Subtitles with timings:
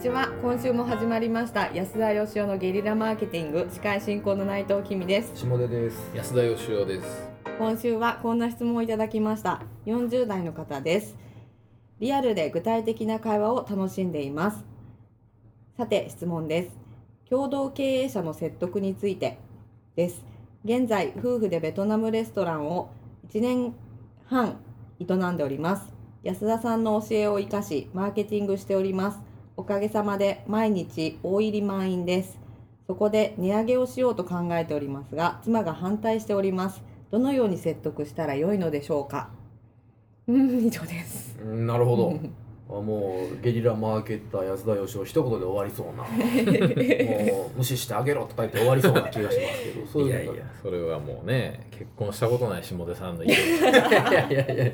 [0.00, 0.30] ちは。
[0.40, 1.70] 今週も始まりました。
[1.74, 3.68] 安田義雄のゲリラマーケティング。
[3.70, 5.36] 司会進行の内藤君です。
[5.36, 6.10] 下出です。
[6.14, 7.28] 安田義雄です。
[7.58, 9.60] 今週はこんな質問をいただきました。
[9.84, 11.18] 40代の方です。
[11.98, 14.64] リアルで具体的な会話を楽しんでいます。
[15.76, 16.78] さて質問です。
[17.28, 19.36] 共同経営者の説得について
[19.96, 20.24] です。
[20.64, 22.88] 現在夫婦でベトナムレストランを
[23.28, 23.74] 1年
[24.24, 24.62] 半
[24.98, 25.92] 営んでおります。
[26.22, 29.29] 安田さんの教えを生かしマーケティングしております
[29.60, 32.38] おかげさまで毎日大入り満員です
[32.86, 39.28] そこで値上げをしようと考えておりますが妻が反対しておりますどのように説得したらよいのでしょうか？
[40.28, 42.14] うん以上ですうんなるほど。
[42.70, 46.04] あもうゲリラマーケッター安田義雄一言で終わりそうな。
[47.34, 53.32] もう無視してあげろとか言って終わりそうな気がしますけど、そういうのいやいや、それはもうね、結婚したことない下出さんの意見。
[53.34, 54.72] いやいやいやいやいや。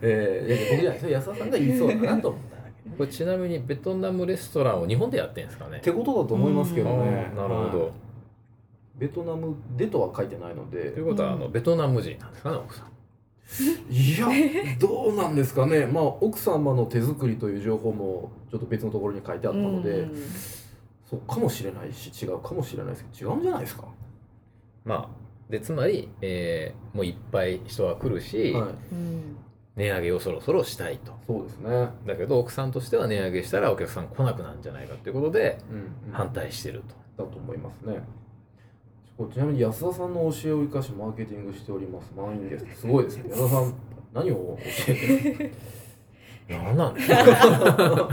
[0.00, 2.57] えー、いや僕じゃない安田さんが言いそうだなと思った。
[2.96, 5.78] これちなみにベトナムレストランを日本でやってんですかね？
[5.78, 7.32] ってことだと思いますけどね。
[7.36, 7.90] なるほど、はい
[8.96, 11.02] ベトナムでとは書いてないのでとい。
[11.02, 12.88] うことは、あのベトナム人なんですかね、奥さん。
[13.92, 14.26] いや
[14.80, 15.86] どうなんですかね。
[15.86, 19.90] まあ奥様の手作りという情報もちょっと別のところに書いてあったので。
[20.00, 20.12] うん
[21.08, 23.84] そうかもしれないし違うかもしれないですけど違うんじゃないですか、
[24.84, 25.08] まあ、
[25.48, 29.36] でつまり、えーもういっぱい人が来るし、はい、うん
[29.78, 31.12] 値上げをそろそろしたいと。
[31.26, 36.82] そうですね、だけど奥さんとしては値上げしたらお客さん来なくなるんじゃないかということでうん反対してる
[37.16, 37.24] と。
[37.24, 38.00] だと思いますね。
[39.32, 42.12] ちなみに安田さんの教えを生かしマーケティングしております。
[42.16, 42.82] 満員です。
[42.82, 43.30] すごいですね。
[43.30, 43.74] 安田さん
[44.12, 45.52] 何を教えて
[46.48, 48.08] るなんなんだ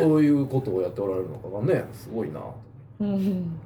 [0.00, 2.40] どういうことをやっておられるのかがねすごいな。
[3.00, 3.58] うん。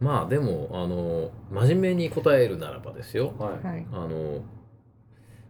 [0.00, 3.32] まあでもあの真面目に答えるならばですよ。
[3.38, 3.86] はい、はい。
[3.92, 4.40] あの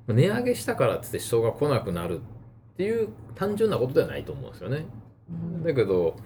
[0.09, 4.85] 値上げしたからっつって人が来なくなるっていう単純なことではないと思うんですよね。
[5.65, 6.17] だけど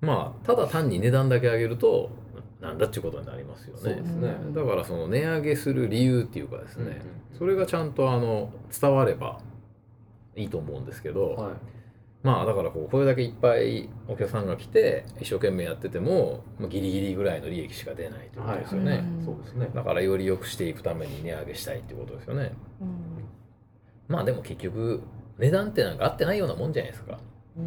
[0.00, 2.10] まあただ単に値段だけ上げると
[2.60, 4.00] なんだっていうことになりますよね。
[4.00, 7.38] ね、だからその値上げする理由っていうかですね、うん。
[7.38, 9.40] それがちゃんとあの伝われば
[10.34, 11.52] いいと思うんですけど、はい
[12.26, 18.90] まあだからこうこれだけいっぱいお客さんが来て一生懸命やっててもまあギリギリぐらいの利益しか出ないということですよね。
[18.90, 19.02] はい。
[19.24, 19.70] そうですね。
[19.72, 22.52] だからより良くしていくために値上げしたいっていうことですよね。
[24.08, 25.02] まあでも結局
[25.38, 27.16] 値段ってなんか合ってないようなもんじゃないですか。
[27.56, 27.60] う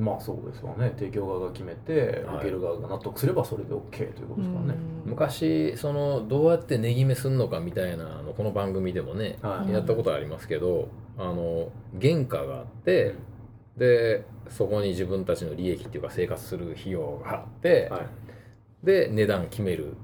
[0.00, 0.02] ん。
[0.02, 0.94] まあそうですわね。
[0.96, 2.36] 提供側が決めてはい。
[2.36, 9.70] 受ける側が納得すればそれで OK ということですからね、昔そのどうやって値決めすんのかみたいなあのこの番組でもね、はい。
[9.70, 10.88] やったことありますけど
[11.18, 11.68] あの
[12.00, 13.16] 原価があって
[13.76, 18.06] でそこに自分たちの利益っていうか生活する費用があって、はい。
[18.84, 19.94] で値段決める。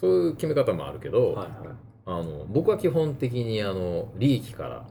[0.00, 1.76] そういう決め方もあるけど、はいはい。
[2.06, 4.86] あの僕は基本的にあの利益から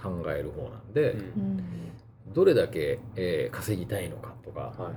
[0.00, 1.20] 考える方なんで、うん。
[1.20, 1.64] うん。
[2.32, 4.92] どれだけ、えー稼ぎたいのかとかはいはい。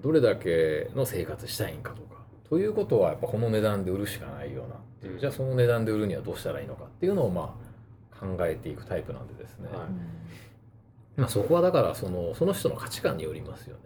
[0.00, 5.20] どれだけの生活したいんかとかということはやっぱこの値段で売るしかないよなっていう、うん。
[5.20, 7.56] じゃあその値段で売るにはどうしたらいいのかっていうのをま
[8.12, 9.86] あ考えていくタイプなんでですね、はい
[11.18, 13.82] まあ、そこはだからそのその人の価値観によりますよね。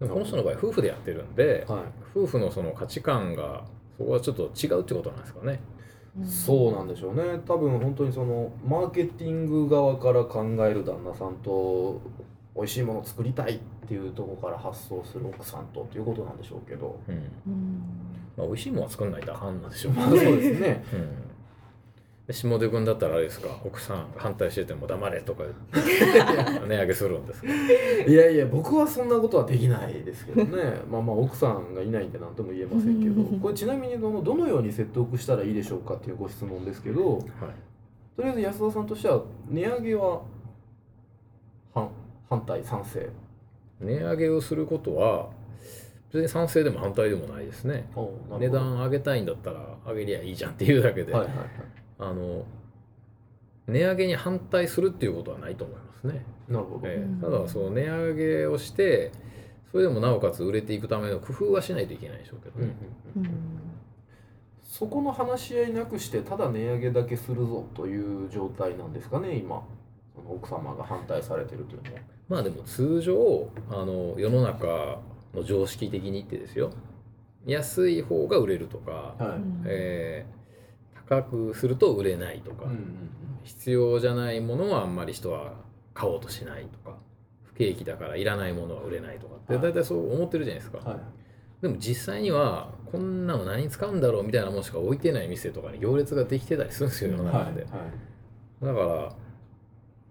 [0.00, 1.80] でもこの人の場合夫婦でやってるんで、はい。
[2.14, 3.62] 夫婦のその価値観が
[3.96, 5.60] そこはちょっと違うってことなんですかね。
[6.24, 7.22] そうなんでしょうね。
[7.46, 12.00] 多分本当にそのマーケティング側から考える旦那さんと
[12.56, 16.98] 美味しいものを作りたいっていうところから発想する奥さんとということなんでしょうけど。
[17.08, 17.14] うん。
[17.14, 17.82] うん。
[18.36, 20.84] まあ、美味しいものは作んないとあかんなんでしょうまあそうですね。
[20.92, 21.00] うん。
[21.00, 21.31] で
[22.32, 23.48] 下出君だったらあれですか？
[23.64, 27.48] 奥さん反対してても黙れとか値 上げするんですか？
[27.48, 30.62] いやいや僕はそんなことはできないですけどね。
[30.90, 33.22] まあまあ奥さんがいないんで何とも言えませんけど。
[33.38, 37.22] これちなみにどのどのように説得したらいいでしょうかっていうご質問ですけどはい。
[38.16, 40.22] とりあえず安田さんとしては値上げは
[41.74, 41.88] 反
[42.28, 43.08] 反対賛成。
[43.80, 45.28] 値上げをすることは
[46.12, 47.88] 別に賛成でも反対でもないですね。
[48.38, 51.46] 値段上げたいんだったら上げりゃいいじゃんっていうだけで、はいはいはい
[52.02, 52.44] あの
[53.68, 57.18] 値上げに反対するっていうことはないと思いますね、なるほど、えうん。
[57.18, 59.12] えただその値上げをして
[59.70, 62.74] それでもなおかつ売れていくための工夫はしないといけないでしょうけどね、
[63.16, 63.62] うんうん
[64.72, 69.62] そこの話し合いなくしてただ値上げだけするぞという状態なんですかね今。
[70.16, 72.00] その奥様が反対されてるというのは。
[72.28, 74.98] まあでも通常あの世の中
[75.34, 76.70] の常識的に言ってですよ。
[77.44, 79.42] 安い方が売れるとか、はい。
[79.66, 80.41] えー
[81.08, 82.66] 高くすると売れないとか、
[83.44, 85.54] 必要じゃないものはあんまり人は
[85.94, 86.96] 買おうとしないとか
[87.42, 89.62] 不景気だからいらないものは売れないとかってはい。
[89.62, 91.00] 大体そう思ってるじゃないですか、うんはい。
[91.62, 99.12] でも実際にはこんなの何に使うんだろうみたいなものしか置いてない店とかに行列ができてたりするんですよ世の中で、だか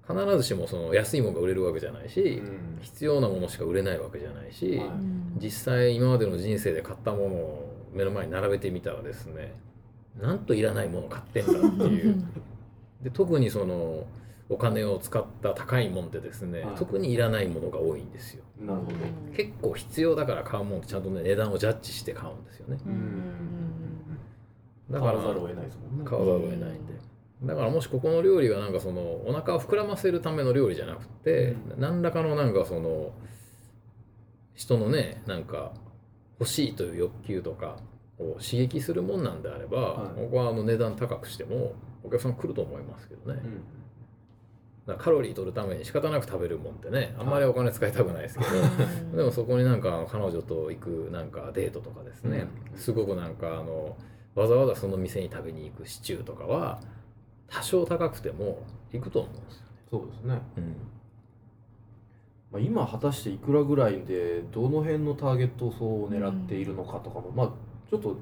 [0.08, 2.80] ら必ずしもその安いものが売れるわけじゃないし、うん。
[2.82, 4.90] 必要なものしか売れないわけじゃないし、はい。
[5.38, 9.54] 実際今までの人生で買ったものを目の前に並べてみたらですね
[10.20, 12.24] なんといらないものを買ってんだっていう。
[13.02, 14.06] で特にその
[14.50, 16.76] お金を使った高いもんってですね、はい。
[16.76, 18.44] 特にいらないものが多いんですよ。
[18.60, 18.98] なるほど。
[19.34, 22.78] 結構必要だから買うもんちゃんとね値段をジャッジして買うんですよね。
[24.90, 26.06] だから買わざるを得ないですもんね。
[26.06, 26.94] 買わざるを得ないんで。
[27.44, 31.80] だからもしここの料理がなんかそのお腹を膨らませるための料理じゃなくて、うん。
[31.80, 33.14] 何らかのなんかその
[34.54, 35.72] 人のねなんか
[36.40, 37.78] 欲しいという欲求とか
[38.22, 40.22] を刺激するもんなんであれば、はい。
[40.22, 41.74] 僕はあの値段高くしても
[42.04, 43.42] お客さん来ると思いますけどね、
[44.88, 44.98] うん。
[44.98, 48.56] カロリー取るために仕方なく食べるもんってねあんまりお金使いたくないですけど、う
[49.14, 49.18] ん。
[49.18, 52.78] でもそこになんか彼女と行くなんかデートとかですね、うん。
[52.78, 53.98] すごくなんかあの
[54.36, 56.80] わざわざその店に食べに行くシチューとかは
[57.48, 58.64] 多少高くても
[58.94, 59.68] 行くと思うんですよね。
[59.92, 60.76] そうですね、うん。
[62.52, 67.52] まあ、今果たしていくらぐらいでどの辺のターゲット層を狙っているのかとかも、まあ
[67.92, 68.16] ちょっと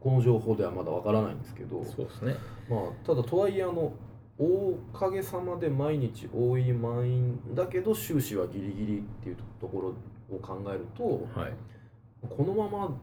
[0.00, 2.36] この情報ではまだわからないんですけど、そうですね。
[2.68, 3.90] まあ、ただとはいえあの
[4.38, 11.52] おかげさまで毎日多い満員だけど収支はギリギリっていうところを考えるとはい。
[12.28, 12.96] このまま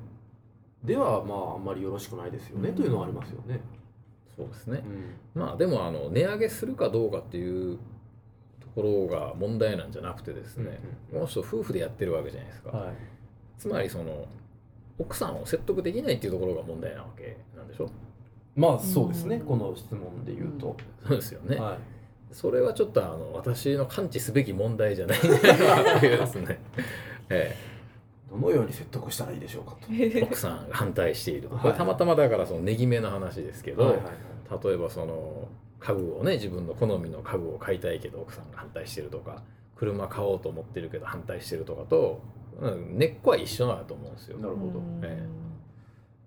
[0.83, 3.61] ではまああんまりよろしくないですよね、うんというのはありますよね。
[4.35, 4.83] そうですね
[5.35, 5.39] う。
[5.39, 7.79] んまあでもあの値上げするかどうかっていう
[8.59, 10.79] ところが問題なんじゃなくてですね、
[11.11, 12.69] この人夫婦でやってるわけじゃないですか。
[12.69, 12.93] はい
[13.57, 14.27] つまりその
[15.01, 17.89] 奥さんを説得できないっていうところが問題なわけなんでしょ？
[18.55, 19.45] まあそうですね、うん。
[19.45, 20.75] この質問で言うと。
[21.07, 21.55] そうですよね。
[21.57, 21.77] はい。
[22.31, 26.59] それはちょっとあの私の感知すべき問題じゃないんだなですね、
[27.29, 27.55] え
[28.29, 29.87] どのように説得したらいいでしょうかと。
[29.91, 34.11] え、 奥さんが反対しているこれたまたまだからその値決めの話ですけど、はいはいは
[34.61, 34.63] い。
[34.63, 35.47] 例えばその
[35.79, 39.41] 家具をね自分の好みの家具を買いたいけど奥さんが反対してるとか
[39.75, 44.37] 車買おうと思ってるけど反対してるとかと、うん、根っこは一緒なんだと思うんですよ。
[44.37, 44.81] なるほど。
[45.03, 45.27] え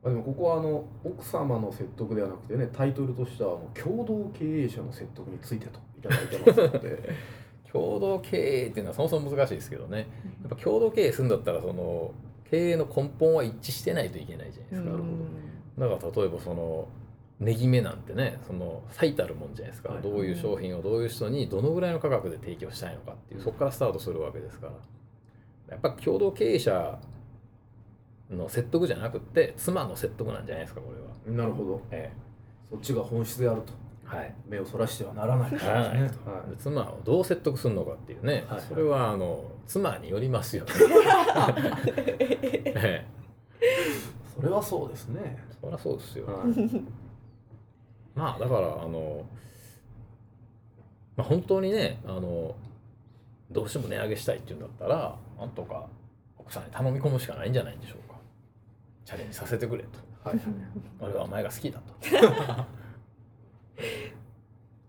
[0.03, 6.99] まあ、でもここはあの奥様の説得ではなくてねタイトルとしてはあの共同経営者の説得についてといただいてますので。
[7.75, 10.07] 共同経営っていうのはそもそも難しいですけどね。
[10.43, 12.13] やっぱ共同経営するんだったらその
[12.49, 14.91] 経営の根本は一致してないといけないじゃないですか。
[14.91, 15.09] なるほ
[15.77, 16.89] だから例えばその
[17.41, 20.03] 値決めなんてねその最たるもんじゃないですか、はい。
[20.03, 24.73] どういう商品をどういう人にどのぐらいの価格で提供したいのかっていうそこからスタートするわけですから
[25.69, 26.99] やっぱ共同経営者
[28.31, 31.39] の説得じゃなくって妻の説得なんじゃないですかこれは。
[31.39, 31.83] なるほど。
[31.91, 32.13] え
[32.69, 33.73] そっちが本質であると。
[33.73, 33.85] え
[34.17, 35.53] はい、目をそらしてはならない。
[35.53, 38.61] ならないとはで妻をどう説得するのかっていうね、はい。
[38.61, 40.73] それはあの妻によりますよね。
[41.97, 43.05] え
[43.61, 43.67] え。
[43.67, 46.27] い、それはそうですね、そりゃそうですよ。
[46.27, 46.47] はい。
[48.15, 49.25] まあだからあの、
[51.17, 52.55] まあ、本当にねあの
[53.55, 55.87] どうしても値上げしたいっていうんだったらなんとか
[56.37, 58.17] 奥さんに頼み込むしかないんじゃないんでしょうか。
[59.05, 60.29] チャレンジさせてくれと。
[60.29, 60.41] はい。
[61.01, 61.95] 俺はお前が好きだと。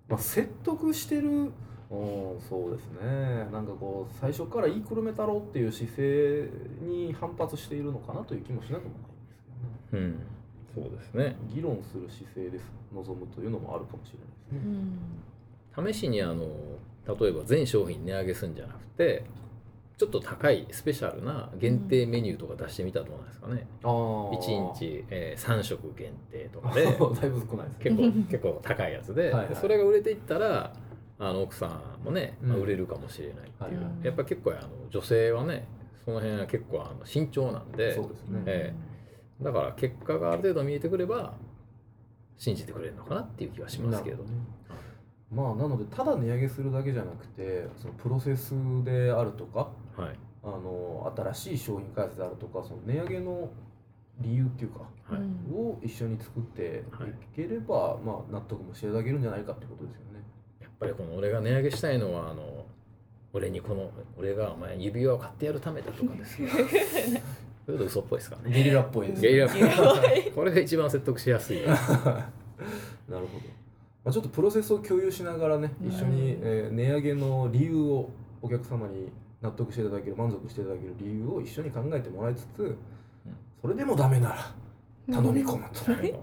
[0.08, 1.52] まあ、説得してる
[1.90, 3.48] うんそうですね。
[3.52, 6.50] なんかこう最初から言いくるめたろうっていう姿勢
[6.82, 9.44] に反発しているのかなという気もしなくもないんです
[9.92, 10.16] けどね。
[10.76, 10.90] うん。
[10.90, 11.36] そうですね。
[11.54, 14.76] 議論する姿勢です望むというのもあるかもしれないですね。
[15.76, 16.46] 試しにあの
[17.08, 19.26] 例えば全商品値上げするんじゃなくて
[19.98, 26.84] ちょっと高いスペシャルな限定メニューとか出してみたらどうなんですかね、ああ1日、えー3食限定とかで。
[26.84, 27.08] だいぶ
[27.50, 27.96] 少ないですね。
[27.96, 29.32] 結構結構高いやつで。
[29.34, 30.74] はいそれが売れていったら
[31.18, 34.06] あの奥さんもね、まあうん売れるかもしれないっていう、はいはい。
[34.06, 35.66] やっぱ結構あの女性はね
[36.04, 38.44] その辺は結構あの慎重なんでそうですね。
[38.48, 38.74] え
[39.42, 41.36] だから結果がある程度見えてくれば
[42.38, 44.24] 信じてくれるのかなっていう気はしますけど。
[44.24, 44.30] ね
[45.36, 50.16] まあなのでただ値上げするだけじゃなくてそのプロセスであるとかはい。
[50.44, 53.50] あの新しい商品開発であるとかその値上げの
[54.20, 55.22] 理由っていうかはい、
[55.54, 57.36] を一緒に作ってい。
[57.36, 60.24] ければ、まあ納得もしていただけるんじゃないかってことですよね。
[60.60, 62.66] やっぱりこの俺が値上げしたいのはあの
[63.34, 66.50] 俺にこの俺がお前指輪を買ってやるためだとかですね
[67.68, 68.56] それと嘘っぽいですからね。
[68.56, 69.28] ゲリラっぽいですね。
[69.28, 70.32] ゲリラっぽい。
[70.32, 71.62] これが一番説得しやすい。
[71.68, 71.78] なる
[73.10, 73.65] ほど。
[74.06, 75.90] まあ、ちょっとプロセスを共有しながらね、うん。
[75.90, 78.10] 一緒に、えー値上げの理由を
[78.42, 82.78] お客様に納得していただける、満足していただける理由を一緒に考えてもらいつつ、
[83.62, 84.54] それでもダメなら
[85.12, 85.92] 頼み込むと。
[85.92, 86.14] はい。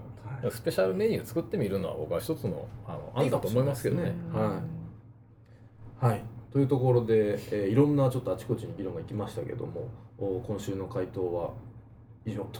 [0.49, 4.01] スペシャルメニュー作ってみるのは僕は一つのあの案だと思いますけどね。
[4.01, 6.11] いいかもしれない。
[6.11, 11.51] はい、というところで、えーいろんなちょっとあちこちに議論が行きましたけどもお今週の回答は
[12.25, 12.59] 以上と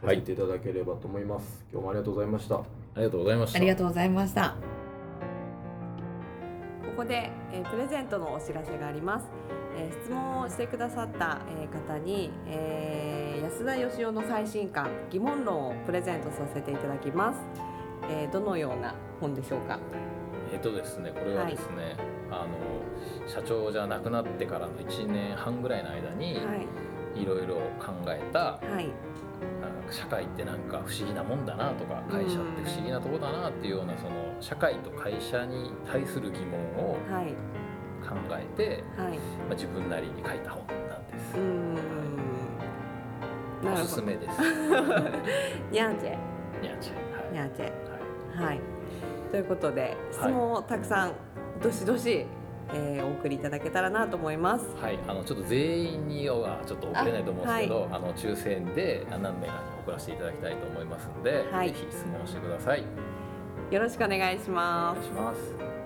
[0.00, 2.60] さはいせていただければと思います、今日もありがとうございました
[2.94, 4.54] ありがとうございましたありがとうございました。
[6.84, 9.26] ここで、えープレゼントのお知らせがあります。
[9.76, 17.40] えー質問をしてくださった、えー方に、えー安田義雄の最新刊疑問論をプレゼントさせていただきます。
[18.10, 19.78] えーどのような本でしょうか？
[20.52, 21.96] えっとですねこれはですね、
[22.30, 26.40] あの社長じゃなくなってからの1年半ぐらいの間には
[27.16, 29.17] いいろいろ考えたはいあ
[29.90, 37.34] 社会ってなんか不思議なもんだなとか会社って不思議なとこだなっていうようなその社会と会社に対する疑問をはい。
[38.00, 39.18] 考えて、はい。
[39.18, 41.36] まあ、自分なりに書いた本なんです。
[43.64, 43.86] お。
[43.86, 44.38] すすめです。
[45.70, 46.16] にゃんちぇ
[46.62, 48.46] にゃんちゃんにゃんちぇはい。
[48.46, 48.60] はい。
[49.30, 51.12] ということで質問をたくさん
[51.62, 52.24] どしどし、
[52.74, 54.66] えーお送りいただけたらなと思います。
[54.80, 59.48] はい、あのちょっと全員にはちょっと送れないと思うんですけど、ああ,、の抽選で何名かに
[59.84, 62.84] 送らせていただきたいと思いますので、はいぜひ質問してください。
[63.70, 65.06] よろしくお願いしおます願い。
[65.06, 65.77] します。